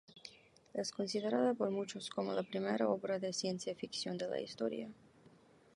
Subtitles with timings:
[0.73, 4.89] Es considerada por muchos como la primera obra de ciencia ficción de la historia.